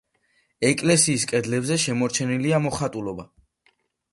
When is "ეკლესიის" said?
0.69-1.25